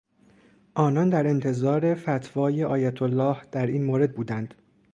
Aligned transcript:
آنان 0.75 1.09
در 1.09 1.27
انتظار 1.27 1.95
فتوای 1.95 2.63
آیتالله 2.63 3.41
در 3.51 3.67
این 3.67 3.83
مورد 3.83 4.15
بودند. 4.15 4.53